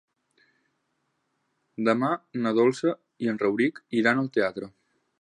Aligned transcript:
Demà 1.89 2.09
na 2.47 2.57
Dolça 2.63 2.97
i 3.27 3.33
en 3.35 3.41
Rauric 3.45 3.83
iran 4.03 4.25
al 4.27 4.35
teatre. 4.39 4.77